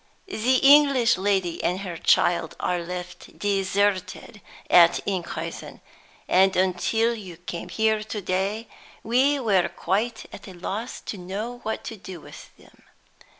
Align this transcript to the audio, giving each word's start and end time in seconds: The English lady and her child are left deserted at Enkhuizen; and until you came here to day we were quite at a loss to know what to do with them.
The 0.25 0.55
English 0.63 1.15
lady 1.15 1.63
and 1.63 1.81
her 1.81 1.95
child 1.95 2.55
are 2.59 2.79
left 2.79 3.37
deserted 3.37 4.41
at 4.67 4.99
Enkhuizen; 5.07 5.79
and 6.27 6.55
until 6.55 7.13
you 7.13 7.37
came 7.37 7.69
here 7.69 8.01
to 8.05 8.19
day 8.19 8.67
we 9.03 9.39
were 9.39 9.69
quite 9.69 10.25
at 10.33 10.47
a 10.47 10.53
loss 10.53 11.01
to 11.01 11.19
know 11.19 11.59
what 11.61 11.83
to 11.83 11.97
do 11.97 12.19
with 12.19 12.49
them. 12.57 12.81